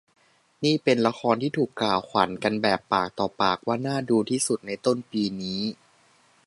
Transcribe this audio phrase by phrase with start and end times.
[0.63, 5.61] นี่เป็นละครที่ถูกกล่าวขวัญกันแบบปากต่อปากว่าน่าดูที่สุดในต้นปีนี้